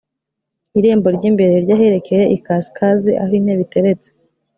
irembo 0.77 1.07
ry 1.17 1.23
imbere 1.29 1.53
ry 1.63 1.71
aherekeye 1.75 2.23
ikasikazi 2.37 3.11
aho 3.21 3.31
intebe 3.39 3.61
iteretse 3.67 4.09